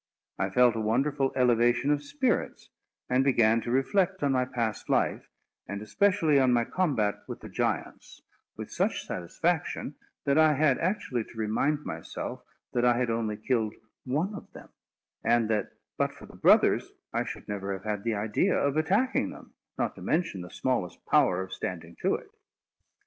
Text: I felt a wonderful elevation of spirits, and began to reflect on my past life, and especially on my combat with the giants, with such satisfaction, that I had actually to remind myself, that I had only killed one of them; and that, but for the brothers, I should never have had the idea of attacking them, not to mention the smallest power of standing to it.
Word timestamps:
I 0.39 0.49
felt 0.49 0.75
a 0.75 0.79
wonderful 0.81 1.31
elevation 1.35 1.91
of 1.91 2.01
spirits, 2.01 2.69
and 3.07 3.23
began 3.23 3.61
to 3.61 3.69
reflect 3.69 4.23
on 4.23 4.31
my 4.31 4.45
past 4.45 4.89
life, 4.89 5.29
and 5.67 5.79
especially 5.79 6.39
on 6.39 6.51
my 6.51 6.65
combat 6.65 7.19
with 7.27 7.41
the 7.41 7.49
giants, 7.49 8.19
with 8.57 8.71
such 8.71 9.05
satisfaction, 9.05 9.93
that 10.25 10.39
I 10.39 10.53
had 10.53 10.79
actually 10.79 11.23
to 11.25 11.37
remind 11.37 11.85
myself, 11.85 12.43
that 12.73 12.83
I 12.83 12.97
had 12.97 13.11
only 13.11 13.37
killed 13.37 13.75
one 14.03 14.33
of 14.33 14.51
them; 14.53 14.69
and 15.23 15.47
that, 15.51 15.69
but 15.99 16.15
for 16.15 16.25
the 16.25 16.35
brothers, 16.35 16.91
I 17.13 17.23
should 17.23 17.47
never 17.47 17.71
have 17.73 17.83
had 17.83 18.03
the 18.03 18.15
idea 18.15 18.57
of 18.57 18.77
attacking 18.77 19.29
them, 19.29 19.53
not 19.77 19.93
to 19.97 20.01
mention 20.01 20.41
the 20.41 20.49
smallest 20.49 21.05
power 21.05 21.43
of 21.43 21.53
standing 21.53 21.95
to 22.01 22.15
it. 22.15 22.31